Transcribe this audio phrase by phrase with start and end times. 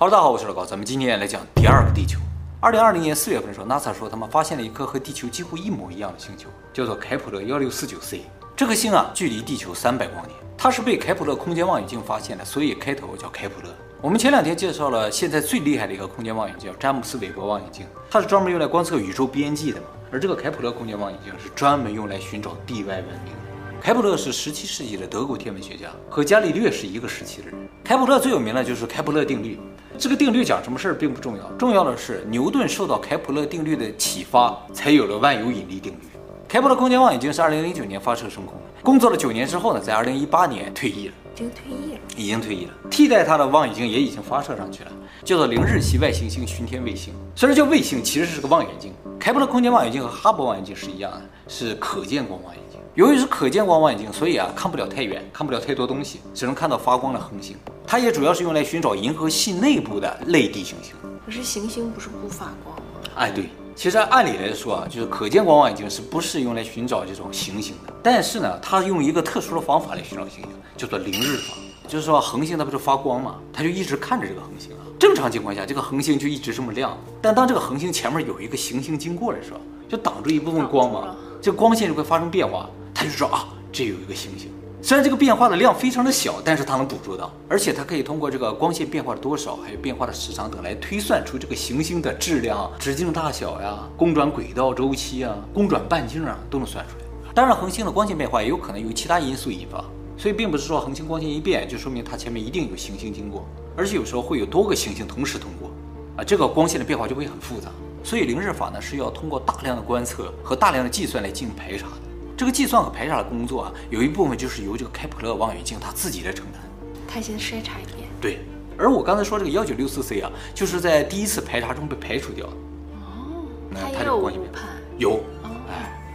[0.00, 2.20] Hello，大家好，我是老高，咱们今天来讲第二个地球。
[2.60, 8.20] 二零二零年四月份的时候，NASA 说他们发现了一颗和地球几乎一模一样的星球，叫做凯普勒幺六四九 c。
[8.54, 13.74] 这颗星啊，距离地球三百光年，它是被凯普勒空间望远镜发现的，所以开头叫凯普勒。
[14.00, 19.88] 我们前两天介绍了现在最厉害的一个空间望远镜，叫詹姆斯韦伯望远镜，它是专门用来观测宇宙边际的嘛。
[20.12, 23.34] 而这个凯普勒空间望远镜是专门用来寻找地外文明。
[23.80, 27.56] 开普勒是十七世纪的德国天文学家，和伽利略是一个时期的人。
[27.84, 29.58] 开普勒最有名的就是开普勒定律。
[29.96, 36.17] 这个定律讲什么事儿并不重要，重要的是牛顿受到开普勒定律的启发，才有了万有引力定律。
[36.48, 41.14] 凯普勒空间望远镜是二零零九年发射升空，工作了九年之后呢，在二零一八年退役了。
[41.34, 42.72] 已经退役了，已经退役了。
[42.90, 44.90] 替代它的望远镜也已经发射上去了，
[45.22, 47.12] 叫做零日系外行星巡天卫星。
[47.36, 48.94] 虽然叫卫星，其实是个望远镜。
[49.20, 52.80] 开普勒空间望远镜和哈勃望远镜是一样的，是可见光望远镜。
[52.94, 57.58] 由于是可见光望远镜，所以啊，看不了太远，看不了太多东西，只能看到发光的恒星。
[57.86, 60.94] 它也主要是用来寻找银河系内部的类地行星。
[61.26, 62.82] 可是行星不是不发光吗？
[63.16, 67.94] 哎，对，其实按理来说啊，就是可见光望远镜是不是用来寻找这种行星的？
[68.02, 71.54] 但是呢，它用一个特殊的方法来寻找行星，叫做凌日法。
[71.86, 74.82] 就是说恒星它不是发光嘛，它就一直看着这个恒星啊。
[74.98, 76.98] 正常情况下，这个恒星就一直这么亮。
[77.22, 84.50] 但当这个恒星前面有一个行星经过的时候，就挡住一部分光嘛，这光线就会发生变化，它就说啊，这有一个行星。
[84.80, 97.04] 虽然这个变化的量非常的小，但是它能捕捉到，而且它可以通过这个光线变化的多少，还有变化的时长等来推算出这个行星的质量、直径大小呀、公转轨道周期啊、公转半径啊，都能算出来。
[97.34, 99.84] 当然，恒星的光线变化也有可能由其他因素引发，
[100.16, 103.44] 所以并不是说恒星光线一变就说明它前面一定有行星经过，
[103.76, 105.70] 而且有时候会有多个行星同时通过，
[106.16, 107.68] 啊，这个光线的变化就会很复杂。
[108.04, 112.07] 所以凌日法呢是要通过大量的观测和大量的计算来进行排查的。
[112.38, 116.62] 这个计算和排查的工作啊，有一部分就是由这个开普勒望远镜它自己来承担。
[117.08, 118.08] 它先筛查一遍。
[118.20, 118.38] 对，
[118.78, 122.52] 而我刚才说这个幺九六四 c 啊，就是在第一次排查中被排除掉的。
[122.92, 124.68] 哦，那它有误判。
[124.98, 125.20] 有。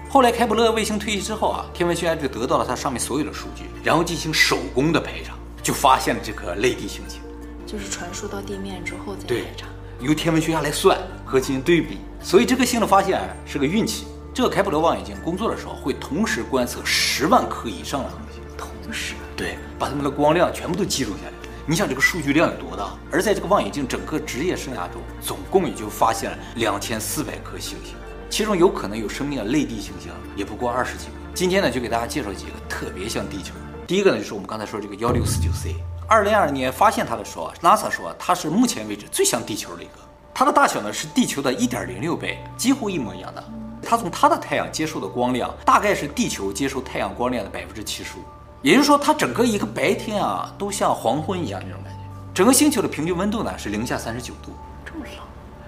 [0.09, 7.19] 后来开普勒卫星退役之后啊，天文学家就得到了它上面所有的数据，然后进行手工的排查，就发现了这颗类地行星。
[7.65, 9.67] 就是传输到地面之后再排查。
[9.99, 14.05] 对，由天文学家来算和进行对比，所以这颗星的发现啊，是个运气。
[14.33, 18.41] 这个凯普勒望远镜工作的时候，会同时观测十万颗以上的恒星。
[18.57, 21.33] 同时，对，把它们的光亮全部都记录下来。
[21.67, 22.97] 你想这个数据量有多大？
[23.11, 27.93] 而在这个望远镜整个职业生涯中，总共也就发现了两千四百颗星星，
[28.27, 31.11] 其中有可能有生命的类地行星也不过二十几个。
[31.35, 33.53] 今天呢，就给大家介绍几个特别像地球。
[33.85, 35.75] 第一个呢，就是我们刚才说这个幺六四九 c。
[36.07, 39.93] 二零二零年发现它的时候，NASA 说它是目前为止最像地球的一个。
[40.33, 43.43] 它的大小呢是地球的一点零六倍，几乎一模一样的。
[43.83, 48.21] 它从它的太阳接受的光亮大概是地球接受太阳光亮的百分之七十五，
[48.61, 51.99] 也就是说，它整个一个白天啊，都像黄昏一样那种感觉。
[52.33, 54.51] 整个星球的平均温度呢是零下三十九度，
[54.85, 55.13] 这么冷？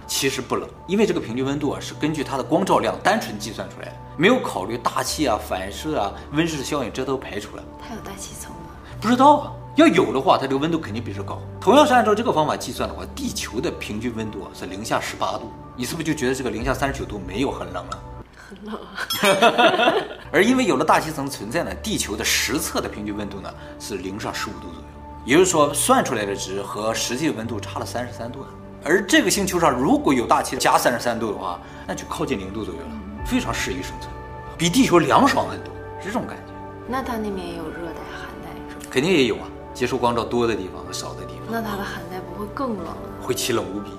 [0.07, 7.63] 其实不冷，因为这个平均温度啊是根据它的光照量单纯计算出来的，没有考虑大气啊、反射啊、温室效应，这都排除了。
[7.81, 8.57] 它有大气层吗？
[9.01, 11.41] 不知道啊，要有的话，它这个温度肯定比这高。
[11.59, 15.51] 同样是按照这个方法计算的话，地球的平均温度啊是零下十八度。
[15.75, 17.99] 你是不是就觉得这个零下三十九度没有很冷了？
[18.47, 19.93] 很冷啊。
[20.31, 24.81] 而因为有了大气层存在呢，地球的实测的平均温度呢是零上十五度左右，
[25.25, 28.45] 也就是说算出来的值和实际温度差了三十三度。
[28.83, 32.87] 而这个星球上如果有大气加三十三度的话，那就靠近零度左右了，
[33.25, 34.09] 非常适宜生存，
[34.57, 36.53] 比地球凉爽很多，是这种感觉。
[36.87, 38.85] 那它那边也有热带、寒带是吧？
[38.91, 41.47] 肯定也有啊，接受光照多的地方和少的地方。
[41.51, 42.87] 那它的寒带不会更冷？
[43.21, 43.91] 会奇冷无比。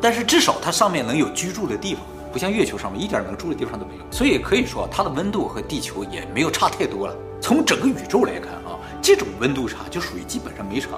[0.00, 7.16] 但是至少它上面能有居住的地方，不像月球上面一点能住的地方都没有，所以可以说它的温度和地球也没有差太多了。
[7.40, 10.90] 从整个宇宙来看啊，这种温度差就属于基本上没差。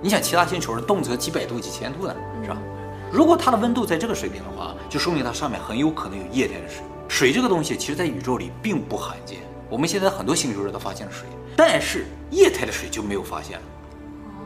[0.00, 2.56] 你想，其他星球是动辄几百度、几千度的，是吧？
[3.12, 6.82] 如果它的温度在这个水平的话，就说明它上面很有可能有液态的水。
[7.08, 9.38] 水这个东西，其实在宇宙里并不罕见。
[9.70, 13.62] 我们现在很多星球上都发现了水，但是液态的水就没有发现了。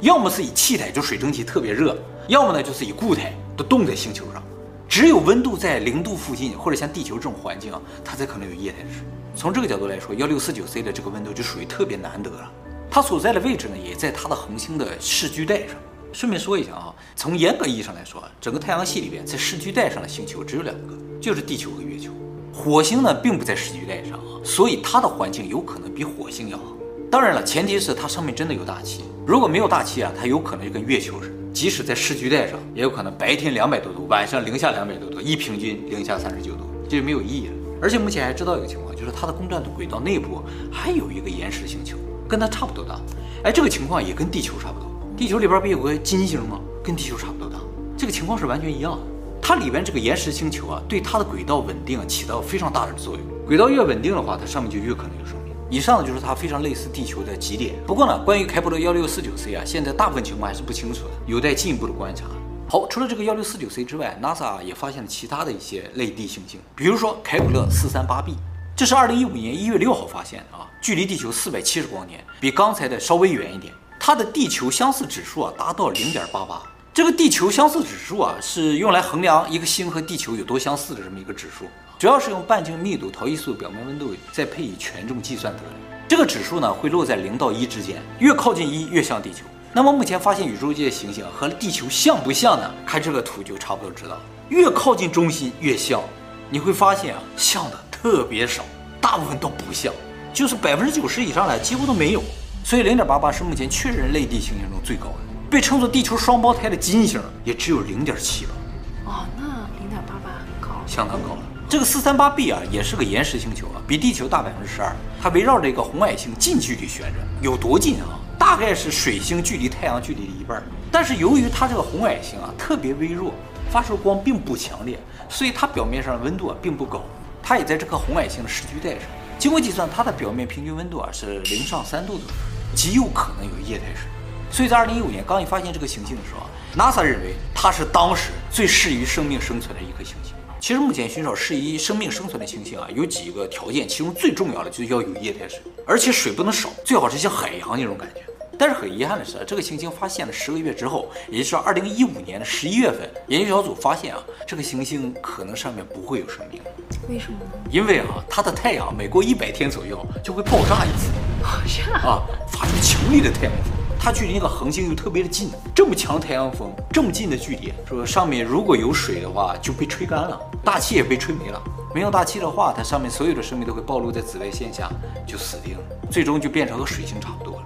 [0.01, 1.95] 要么是以气态，就水蒸气特别热；
[2.29, 4.43] 要么呢，就是以固态，都冻在星球上。
[4.89, 9.03] 只有温度在零度附近，或者像地球这种环境啊，它才可能有液态的水。
[9.37, 12.51] 从这个角度来说，幺六四九 C 的这个温度就属于特别难得了。
[12.91, 15.77] 它所在的位置呢，也在它的恒星的视距带上。
[16.13, 22.11] 顺便说一下啊，从严格意义上来说，整个太阳系里边在视距带上的星球只有两个，就是地球和月球。
[22.53, 26.65] 火星呢，并不在视距带上啊，所以它的环境有可能比火星要好。
[27.11, 29.03] 当然了，前提是它上面真的有大气。
[29.27, 37.55] 如果没有大气啊，它有可能就跟月球似的，即使在视距带上，也有可能白天两百多度，晚上零下两百多度，一平均零下三十九度，这就没有意义了。
[37.83, 40.41] 而且目前还知道一个情况，就是它的公转的轨道内部
[40.71, 41.97] 还有一个岩石星球，
[42.29, 43.01] 跟它差不多大。
[43.43, 44.89] 哎，这个情况也跟地球差不多。
[45.17, 46.61] 地球里边不有个金星吗？
[46.85, 47.59] 跟地球差不多大，
[47.97, 48.99] 这个情况是完全一样的。
[49.43, 53.23] 它里边这个岩石星球啊，对它的轨道稳定起到非常大的作用。
[53.49, 55.50] 轨道越稳定的话，它上面就越可能有生命。
[55.71, 57.77] 以上呢就是它非常类似地球的极点。
[57.87, 62.25] 不过呢，关于开普勒幺六四九 c 啊，现在大部分情况还是不清楚的，有待进一步的观察。
[62.69, 68.35] 好，除了这个幺六四九 c 之外，NASA 也发现了其他的一些类地行星，比如说开普勒四三八 b，
[68.77, 73.73] 这是二零一五年一月六号发现的啊，距离地球四百七十光年，比刚才的稍微远一点。
[73.99, 76.63] 它的地球相似指数啊达到零点八八，
[76.93, 81.67] 这个地球相似指数啊是用来衡量一个星和地球有多相似的这么一个指数，
[82.01, 85.69] 主要是用半径密度、逃逸速度、表面温度再配以权重计算得来。
[86.09, 89.45] 这个指数呢会落在零到一之间，越靠近一越像地球。
[89.75, 92.71] 那么目前发现宇宙界的行星和地球像不像呢？
[92.87, 94.19] 看这个图就差不多知道，
[94.49, 96.01] 越靠近中心越像。
[96.49, 98.65] 你会发现啊，像的特别少，
[98.99, 99.93] 大部分都不像，
[100.33, 102.23] 就是百分之九十以上的几乎都没有。
[102.65, 109.13] 所以零点八八是目前确认类地行星中最高的，被称作地球双胞胎的金星也只有零点七八。
[109.13, 109.45] 哦，那
[109.79, 111.43] 零点八八很高，相当高了。
[111.71, 114.93] 这个四三八 b 啊，也是个岩石星球啊，比地球大百分之十二。
[115.23, 118.19] 它围绕着一个红矮星近距离旋转，有多近啊？
[118.37, 120.61] 大概是水星距离太阳距离的一半。
[120.91, 123.33] 但是由于它这个红矮星啊特别微弱，
[123.71, 127.05] 发射光并不强烈，所以它表面上温度啊并不高。
[127.41, 129.09] 它也在这颗红矮星的视距带上。
[129.39, 132.35] 经过计算，它的表面平均温度啊是零上三度左右，
[132.75, 134.11] 极有可能有液态水。
[134.51, 140.35] 所以在二零一五年刚一发现这个行星的时候，NASA 认为它是当时最适于生命生存的一颗行星。
[140.61, 148.21] 其实目前寻找适宜生命生存的行星啊，有几个条件，其中最重要的就是要有液态水，而且水不能少，最好是像海洋那种感觉。
[148.59, 156.61] 但是很遗憾的是，这个行星发现了十个月之后，也就是二零一五年的十一月份，研究小组发现啊，这个行星可能上面不会有生命。
[157.09, 157.53] 为什么呢？
[157.71, 162.21] 因为啊，它的太阳每过一百天左右就会爆炸一次，啊，
[162.53, 163.80] 发出强烈的太阳风。
[164.03, 171.63] 它距离那个恒星又特别的近，这么强的太阳风，这么近的距离，说上面如果有水的话就被吹干了，大气也被吹没了。
[171.95, 174.89] 没有大气的话，它上面所有的生命都会暴露在紫外线下，
[175.27, 177.65] 就死定了，最终就变成和水星差不多了。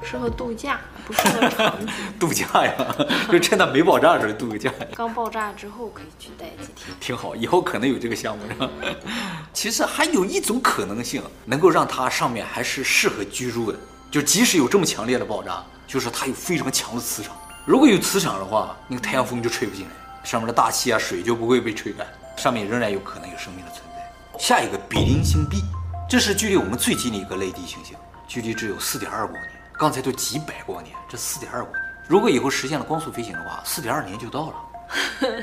[0.00, 1.92] 适合度假，不适合长居。
[2.20, 2.96] 度假呀，
[3.32, 4.72] 就趁它没爆炸的时候度个假。
[4.94, 6.96] 刚爆炸之后可以去待几天。
[7.00, 8.70] 挺好，以后可能有这个项目是吧。
[9.52, 13.78] 其实还有一种可能性，能够让它上面还是适合居住的，
[14.14, 17.36] 就即使有这么强烈的爆炸，就是它有非常强的磁场。
[17.64, 19.90] 如果有磁场的话，那个太阳风就吹不进来，
[20.22, 24.38] 上面的大气啊、水就不会被吹干，上面仍然有可能有生命的存在。
[24.38, 25.64] 下一个比邻星 B，
[26.08, 27.96] 这是距离我们最近的一个类地行星，
[28.28, 29.50] 距离只有四点二光年。
[29.76, 34.54] 刚才都几百光年，这四点二光年，如果以后实现了光速飞行的话，四点二年就到了，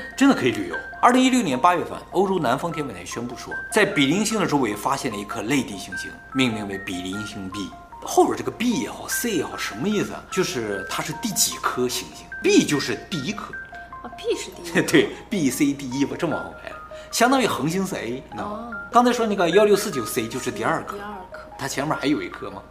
[0.16, 0.76] 真的可以旅游。
[1.02, 7.70] 二零一六年八月份，欧洲南方天文台宣布说，在比邻星的周围发现了一颗类地行星，命名为比邻星 B。
[8.04, 10.22] 后边这个 B 也好，C 也好，什么意思啊？
[10.30, 13.54] 就是它是第几颗行星？B 就是第一颗
[14.02, 16.72] 啊，B 是第一， 对，B、C、D、E 吧，这么往后排，
[17.10, 18.22] 相当于恒星是 A。
[18.36, 22.62] 哦，刚才说那个幺六四九 C 就是第二颗，第二颗，它前面还有一颗吗？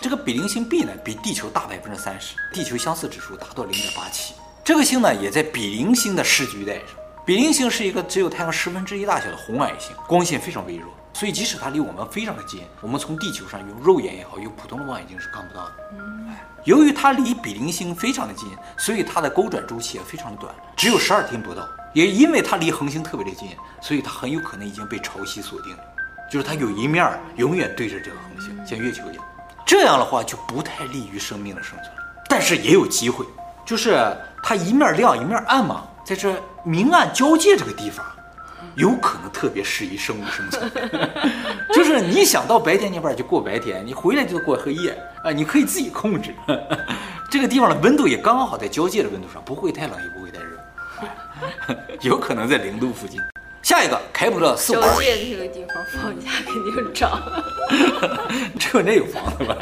[0.00, 4.34] 这个比邻星 B 呢，比地球大百分之三十，地球相似指数达到零点八七。
[4.64, 6.86] 这个星呢，也在比邻星的视距带上。
[7.28, 15.72] 比邻星是一个只有太阳十分之一大小的红矮星，光线非常微弱，所以即使它离我们非常的近，我们从地球上用肉眼也好，用普通的望远镜是看不到的。
[15.92, 21.68] 嗯，由于它离比邻星非常的近，所以它的公转周期也非常的短，只有十二天不到。
[21.92, 23.50] 也因为它离恒星特别的近，
[23.82, 25.82] 所以它很有可能已经被潮汐锁定了，
[26.30, 29.22] 就是它有一面永远对着这个恒星，像月球一样。
[29.66, 31.92] 这样的话就不太利于生命的生存，
[32.26, 33.26] 但是也有机会，
[33.66, 36.34] 就是它一面亮一面暗嘛，在这
[36.64, 38.02] 明暗交界这个地方，
[38.76, 40.72] 有可能特别适宜生物生存。
[41.74, 46.34] 就是你想到白天那边就过白天，你回来就过黑夜啊，你可以自己控制。
[47.30, 53.20] 这个地方的温度也刚好在交界的温度上，不会太冷，也不会太热， 有可能在零度附近。
[53.60, 57.20] 下一个开普勒四五二，交界这个地方房价肯定涨。
[58.58, 59.54] 这那有房子吗？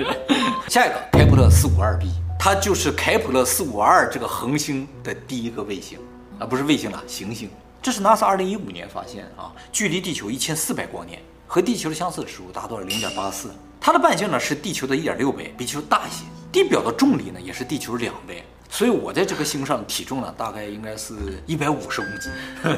[0.69, 2.07] 下一个开普勒四五二 b，
[2.39, 5.99] 它就是开普勒四五二这个恒星的第一个卫星
[6.39, 7.51] 啊，不是卫星了，行星。
[7.83, 13.51] 这是 NASA 二零一五年发现啊，距离地球一千四百光年，和地球的相似指数达到了零点八四。
[13.81, 16.25] 它的半径呢是地球的一点六倍，比地球大一些。
[16.51, 18.45] 地表的重力呢也是地球两倍。
[18.69, 21.15] 所以我在这颗星上体重呢，大概应该是
[21.47, 22.33] 一百五十公斤。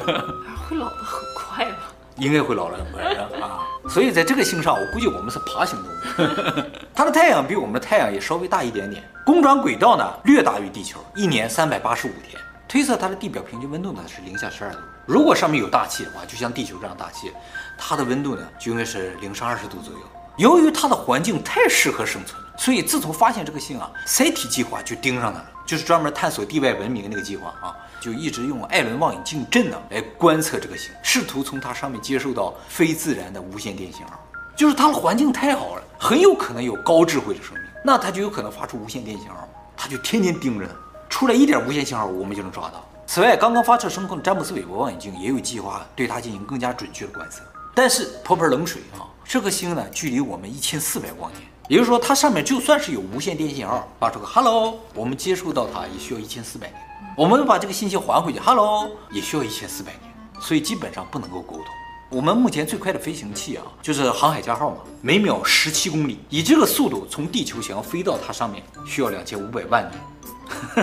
[0.67, 1.91] 会老得很快吧？
[2.17, 3.03] 应该会老得很快
[3.41, 3.65] 啊。
[3.89, 6.63] 所以在这个星上，我估计我们是爬行动物。
[6.93, 12.39] 它的太阳比我们的太阳也稍微大一点点，公转轨道呢略大于地球，一年三百八十五天。
[12.69, 14.77] 推测它的地表平均温度呢是零下十二度。
[15.07, 17.31] 如果上面有大气的话，就像地球这样大气，
[17.79, 19.99] 它的温度呢就应该是零上二十度左右。
[20.37, 34.23] 由于它的环境太适合生存，所以自从发现这个星啊，SET 计划就盯上它了，就是专门探索地外文明那个计划啊，就一直用艾伦望远镜阵呢来观测这个星，试图从它上面接受到非自然的无线电信号。
[34.55, 40.71] 就是它的环境太好了，很有可能有高智慧的生命，那它就有可能发出无线电信号，它就天天盯着呢，
[41.09, 42.85] 出来一点无线信号，我们就能抓到。
[43.07, 47.41] 此外，刚刚发射升空的詹姆斯韦伯望远镜也有计划对它进行更加准确的观测。
[47.73, 49.07] 但是泼盆冷水啊！
[49.25, 56.79] 这颗星呢，距离我们一千四百光年，也就是说，它上面就算是有无线电信号，发出个 “hello”，我们接收到它也需要一千四百年。
[57.17, 61.65] 我们把这个信息还回去，“hello”，也需要一千四百年，所以基本上不能够沟通。
[62.09, 70.01] 我们目前最快的飞行器啊，就是航海家号嘛，每秒十七公里，以这个速度从地球想要飞到它上面，需要两千五百万年，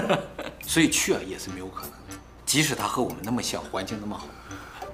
[0.66, 2.20] 所以去啊也是没有可能的。
[2.44, 4.26] 即使它和我们那么像，环境那么好，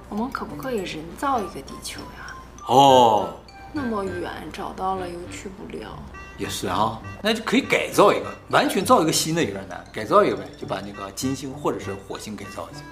[0.09, 2.35] 我们可不可以人造一个地球呀？
[2.67, 3.35] 哦。
[3.75, 5.99] 那么远找到了又去不了，
[6.37, 12.83] 也是啊，那就可以改造一个，完全造一个新的有点难，改造一个呗，就把那个金星或者是火星改造一下，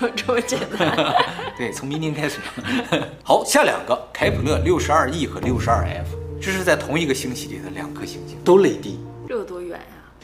[0.00, 1.14] 这 这么简单？
[1.58, 2.38] 对，从明天开始。
[3.22, 8.98] 好，下两个凯普勒六十二 E 和六十二 F，这是在同一个星系里的两颗行星，都类地，
[9.28, 9.61] 这多？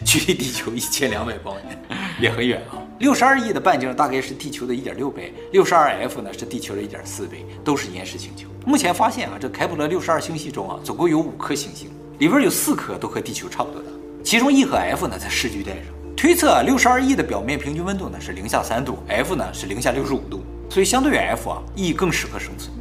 [0.05, 1.79] 距离地球一千两百光年，
[2.21, 2.83] 也很远啊。
[2.99, 8.49] 六十二 E 的半径大概是地球的一点六倍，六十二 F 呢是地球的一点四倍，都是岩石星球。
[8.67, 11.89] 目前发现啊，这开普勒六十二星系中啊，总共有五颗行星，
[12.19, 13.89] 里边有四颗都和地球差不多大，
[14.25, 15.83] 其中 E 和 F 呢在视距带上。
[16.17, 22.73] 推测啊，六十二 E 的表面平均温度呢是零下三度，F 呢是零下六十五度，所以相对于 F 啊，E 更适合生存。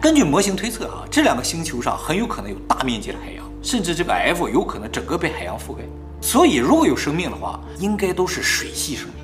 [0.00, 5.84] 根据模型推测啊，这两个星球上很有可能有大面积的海洋，甚至这个 F 有可能整个被海洋覆盖。
[6.20, 9.14] 所以如果有生命的话，应该都是水系生命。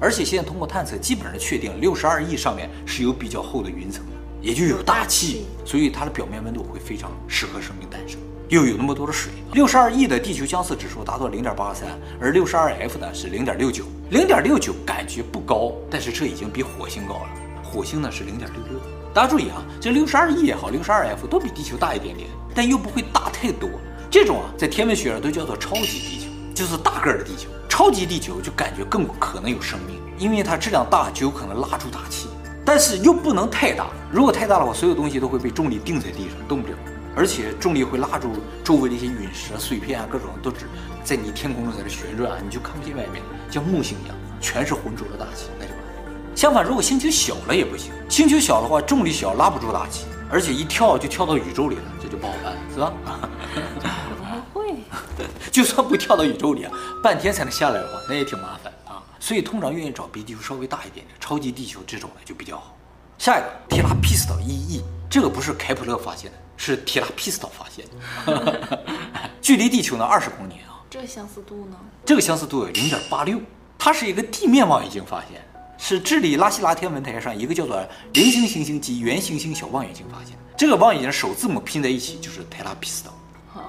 [0.00, 4.04] 而且现在通过探测，基本上确定六十二亿上面是有比较厚的云层。
[4.42, 9.32] 也就有大气，所以它的表面温度会非常适合生命诞生，又有那么多的水。
[9.54, 17.28] 六十二亿的地球相似指数达到零点八三，而六十二 F 呢是零点六九，零点六九感觉不高，但是这已经比火星高了。
[17.62, 18.78] 火星呢是零点六六。
[19.14, 23.70] 大家注意啊，这六十二亿也好，六十二 F 都比地球大一点点，但又不会大太多。
[24.10, 27.48] 这种啊，在天文学上都叫做超级地球，就是大个儿的地球。
[27.68, 32.28] 超级地球就感觉更可能有生命，因为它质量大，就有可能拉住大气。
[32.64, 36.74] 但是又不能太大，如果太大的话，所有东西都会被重力定在地上，动不了，
[37.16, 38.30] 而且重力会拉住
[38.62, 40.66] 周围的一些陨石啊、碎片啊，各种都只
[41.02, 45.88] 在你天空中在这旋转啊，你就看不见外面，像木星一样，全是浑浊的大气，那就完了。
[46.34, 52.92] 相反，如果星球小了也不行，星球小的话，重力小，拉不住大气，而且一跳就跳到宇宙里了，这就不好办，是吧？
[53.54, 54.74] 怎么会？
[55.52, 59.00] 就算不跳到宇宙里啊，半天才能下来的话，那也挺麻烦啊。
[59.20, 62.76] 所以通常愿意找比地球稍微大一点的超级地球这种的就比较好。
[63.16, 67.86] 下一个提拉皮斯岛一 E，这个不是开普勒发现的，是提拉皮斯岛发现
[68.26, 68.80] 的。
[69.40, 70.82] 距离地球呢二十公年啊。
[70.90, 71.76] 这相似度呢？
[72.04, 73.38] 这个相似度有零点八六，
[73.78, 75.46] 它是一个地面望远镜发现，
[75.86, 80.34] 是智利拉希拉天文台上一个叫做菱形行星及圆行星小望远镜发现。
[80.56, 83.10] 这个望远镜首字母拼在一起就是泰拉皮斯岛。
[83.52, 83.60] 哦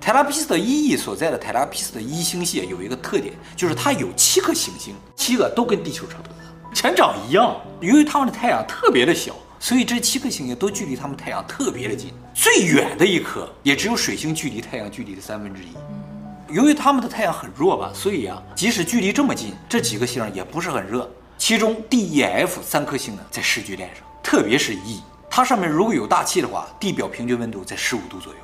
[0.00, 7.54] 泰拉皮斯的一 E 所在的泰拉皮斯的一星系有一个特点，就是它有七颗行星，七个都跟地球差不多大，全长一样。
[7.82, 12.14] 由于它们的太阳特别的小，所以这七颗行星都距离它们太阳特别的近。
[12.32, 16.54] 最远的一颗也只有水星距离太阳距离的三分之一。
[16.54, 21.10] 由于它们的太阳很弱吧，所以啊，即使距离这么近，这几个星也不是很热。
[21.38, 28.38] 其中 D、E、F 三颗星呢在视距链上，特别是 E，它上面如果有大气的话，地表平均温度在十五度左右。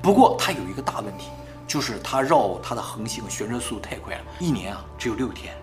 [0.00, 1.26] 不过它有一个大问题，
[1.66, 5.54] 就是它绕它的恒星旋转速度太快了，一年啊只有六天，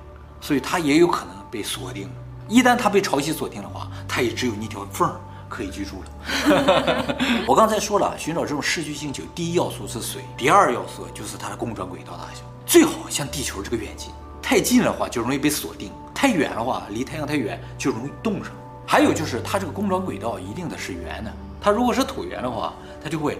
[0.41, 2.11] 所以它也有可能被锁定。
[2.47, 5.15] 一旦它被潮汐锁定的话，它也只有那条缝儿，
[5.49, 7.15] 可以居住了。
[7.47, 14.11] 我刚才说了，寻找这种视距星球，第一要素是水，第二要素就是它的公转轨道大小，最好像地球这个远近，
[14.43, 18.51] 太近的话就容易被锁定，太远的话离太阳太远就容易冻上。
[18.87, 23.39] 还有就是它这个公转轨道一定得是圆的，它如果是椭圆的话，它就会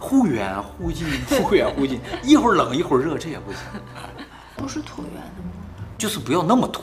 [0.00, 3.60] 忽远忽近，忽远忽近， 一会儿冷一会儿热，这也不行。
[4.56, 5.52] 不是椭圆的吗？
[5.98, 6.80] 就是不要那么椭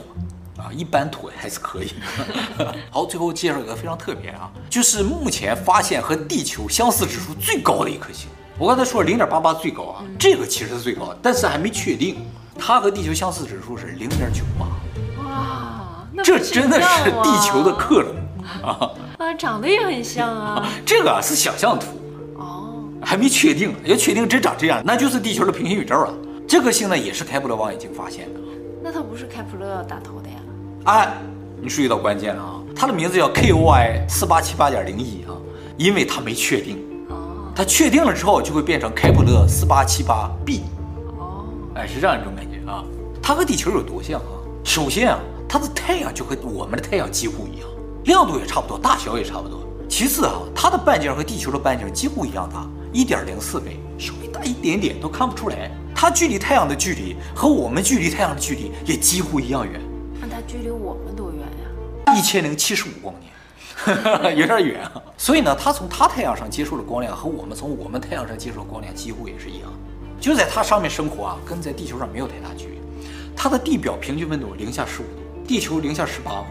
[0.62, 1.94] 啊，一般椭还是可以。
[2.90, 8.28] 好，最后介绍一个非常特别啊，就是目前发现和地球相似指数最高的一颗星。
[8.56, 12.24] 我刚才说零点八八最高啊，这个其实是最高，但是还没确定。
[12.56, 14.66] 它和地球相似指数是零点九八。
[16.24, 18.14] 这真的是地球的克隆
[18.62, 18.90] 啊！
[19.18, 20.66] 啊，长得也很像啊。
[20.84, 21.86] 这个是想象图
[22.36, 23.74] 哦，还没确定。
[23.84, 26.12] 要确定真长这样，那就是地球的平行宇宙了。
[26.48, 28.40] 这颗星呢，也是开普勒望远镜发现的。
[28.82, 30.36] 那它不是开普勒打头的呀？
[30.84, 31.12] 哎，
[31.60, 32.60] 你注意到关键了啊！
[32.74, 35.34] 它的名字叫 KOI 四八七八点零一啊，
[35.76, 36.78] 因为它没确定。
[37.08, 37.50] 哦。
[37.54, 40.62] 它确定了之后，就会变成开普勒四八七八 b。
[41.18, 41.44] 哦。
[41.74, 42.82] 哎，是这样一种感觉啊。
[43.22, 44.35] 它和地球有多像啊？
[44.66, 45.18] 首先啊。
[45.48, 47.68] 它的太阳就和我们的太阳几乎一样，
[48.04, 49.64] 亮度也差不多，大小也差不多。
[49.88, 55.70] 其次啊，它的半径和地球的半径几乎一样大，一点零四倍，稍微大一点点都看不出来。
[55.94, 59.80] 它距离太阳的距离和我们距离太阳的距离也几乎一样远。
[60.20, 62.14] 那它距离我们多远呀？
[62.18, 65.00] 一千零七十五光年，有点远啊。
[65.16, 69.72] 所以呢，它从它太阳上接受的光亮和我们从我们太阳上接受的光亮几乎也是一样。
[70.20, 72.85] 就在它上面生活啊，跟在地球上没有太大区别。
[73.36, 75.46] 它的地表平均温度零下十五度。
[75.46, 76.44] 地球零下十八，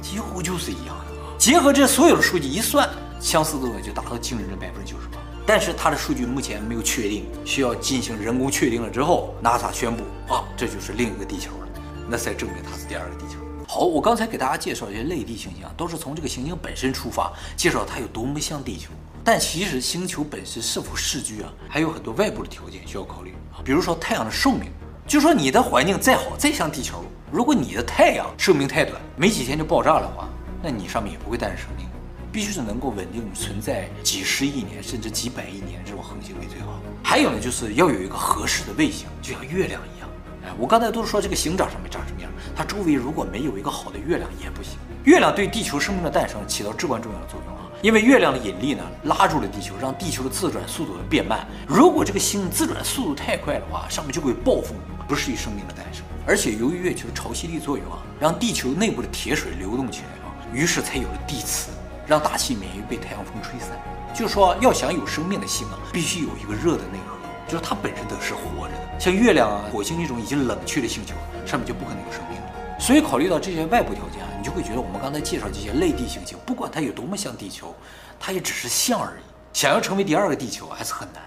[0.00, 1.36] 几乎就是一样的。
[1.38, 2.88] 结合这所有的数据一算，
[3.20, 5.18] 相似度呢就达到惊人的百分之九十八。
[5.46, 11.68] 但是它的数据目前没有确定，需要进行人工确定了之后，NASA 宣布啊，这就是另一个地球了，
[12.08, 13.38] 那才证明它是第二个地球。
[13.68, 18.90] 好，我刚才给大家介绍一些类地行星啊，都是从这个行星本身出发，介绍它有多么像地球。
[19.24, 24.70] 但其实星球本身是否适居啊，还有很多外部的条件需要考虑啊，比如说太阳的寿命，
[25.06, 27.04] 就说你的环境再好，再像地球。
[27.30, 30.28] 如果你的太阳寿命太短，没几天就爆炸的话，
[30.62, 31.86] 那你上面也不会诞生生命。
[32.30, 36.80] 必须是能够稳定存在几十亿年甚至几百亿年这种恒星为最好。
[37.02, 40.08] 还有呢，就是要有一个合适的卫星，就像月亮一样。
[40.46, 44.78] 哎，我刚才都是说这个星长什么长什么样，它周围如果没有一个好的月亮也不行。
[45.04, 51.46] 月亮对地球生命的诞生起到至关重要的作用啊，因为月亮的引力呢拉住了地球，让地球的自转速度变慢。
[51.66, 54.74] 如果这个星自转速度太快的话，上面就会暴风，
[55.12, 56.02] 不适宜生命的诞生。
[56.26, 61.70] 而且由于月球潮汐力作用啊，让地球内部的铁水流动起来啊，于是才有了地磁，
[62.06, 63.68] 让大气免于被太阳风吹散。
[64.14, 68.98] 就是说，要想有生命的星啊，必须有一个热的内核，就是它本身都是活着的。
[68.98, 72.78] 像月亮啊、火星这种已经冷却的星球，上面就不可能有生命了。
[72.80, 77.74] 所以考虑到这些外部条件啊，你就会觉得我们刚才介绍这些类地行星，不管它有多么像地球，
[78.18, 79.22] 它也只是像而已。
[79.52, 81.22] 想要成为第二个地球还是很难。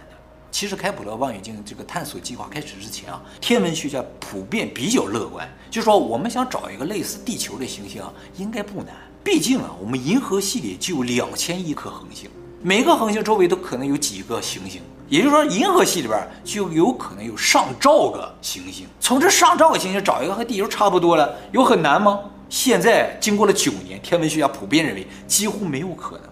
[0.56, 8.96] 其实开普勒望远镜这个探索计划开始之前啊，天文学家普遍比较乐观，就说我们想找一个类似地球的行星啊，应该不难。
[9.22, 12.30] 毕竟啊，我们银河系里就有两千亿颗恒星，
[12.62, 18.88] 每个恒星周围都可能有几个行星，也就是说，银河系里边就有可能有上兆个行星。
[19.02, 22.18] 从这上兆个行星找一个和地球差不多的，有很难吗？
[22.48, 26.30] 现在经过了九年，天文学家普遍认为几乎没有可能。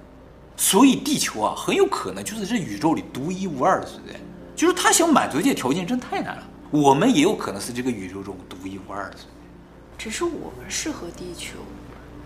[0.56, 4.13] 所以地球啊，很有可能就是这宇宙里独一无二的存在，
[4.56, 6.44] 就是它想满足这些条件真太难了。
[6.70, 11.58] 我们也有可能是这个宇宙中独一无二的存在，只是我们适合地球，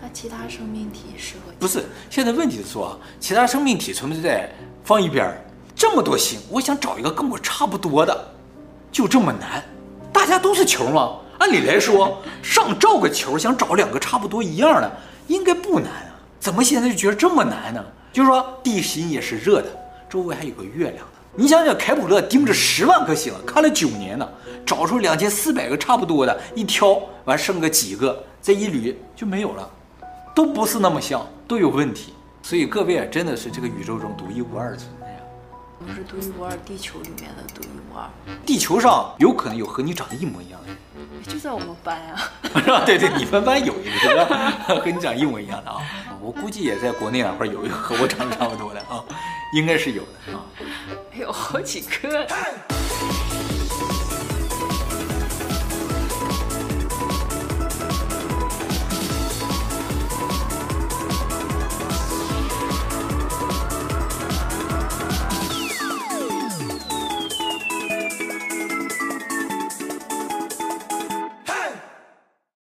[0.00, 1.52] 那其他生命体适合？
[1.58, 4.50] 不是，现在问题是说啊，其他生命体存不在
[4.84, 8.34] 放一边儿，这么多星，我想找一个跟我差不多的，
[8.92, 9.62] 就这么难。
[10.12, 11.16] 大家都是球吗？
[11.38, 14.90] 按理来说，上兆个球想找两个差不多一样的，
[15.28, 17.82] 应该不难啊，怎么现在就觉得这么难呢？
[17.82, 19.68] 就就是说，地心也是热的，
[20.08, 21.12] 周围还有个月亮的。
[21.34, 24.28] 你想想，凯普勒盯着十万颗星，看了九年呢，
[24.66, 29.70] 找出两千四百个差不多的，一挑完剩个几个，再一捋就没有了，
[30.34, 32.12] 都不是那么像，都有问题。
[32.42, 34.97] 所以各位啊，真的是这个宇宙中独一无二的存在！
[35.78, 38.08] 不是独一无二，地球里面的独一无二。
[38.44, 40.76] 地球上有可能有和你长得一模一样的人。
[41.26, 42.82] 就在我们班啊， 是吧？
[42.84, 44.52] 对对，你们班有一个是吧？
[44.80, 45.78] 和你长一模一样的啊，
[46.20, 49.02] 我估计也在国内哪块有一个和我长得差不多的啊，
[49.54, 50.42] 应该是有的啊，
[51.18, 52.26] 有好几个。